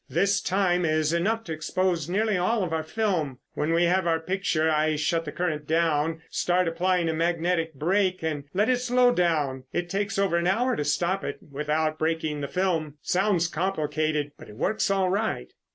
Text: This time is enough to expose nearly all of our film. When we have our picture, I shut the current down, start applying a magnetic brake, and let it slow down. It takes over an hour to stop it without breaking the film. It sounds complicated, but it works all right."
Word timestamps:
This 0.09 0.41
time 0.41 0.83
is 0.83 1.13
enough 1.13 1.43
to 1.43 1.53
expose 1.53 2.09
nearly 2.09 2.35
all 2.35 2.63
of 2.63 2.73
our 2.73 2.81
film. 2.81 3.37
When 3.53 3.71
we 3.71 3.83
have 3.83 4.07
our 4.07 4.19
picture, 4.19 4.67
I 4.67 4.95
shut 4.95 5.25
the 5.25 5.31
current 5.31 5.67
down, 5.67 6.23
start 6.31 6.67
applying 6.67 7.07
a 7.07 7.13
magnetic 7.13 7.75
brake, 7.75 8.23
and 8.23 8.45
let 8.51 8.67
it 8.67 8.77
slow 8.77 9.13
down. 9.13 9.65
It 9.71 9.91
takes 9.91 10.17
over 10.17 10.37
an 10.37 10.47
hour 10.47 10.75
to 10.75 10.83
stop 10.85 11.23
it 11.23 11.37
without 11.51 11.99
breaking 11.99 12.41
the 12.41 12.47
film. 12.47 12.95
It 13.03 13.09
sounds 13.09 13.47
complicated, 13.47 14.31
but 14.39 14.49
it 14.49 14.55
works 14.55 14.89
all 14.89 15.09
right." 15.11 15.53